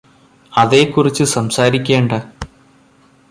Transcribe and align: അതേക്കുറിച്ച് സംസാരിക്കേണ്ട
അതേക്കുറിച്ച് 0.53 1.23
സംസാരിക്കേണ്ട 1.23 2.11